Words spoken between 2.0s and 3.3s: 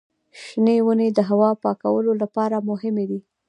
لپاره مهمې دي.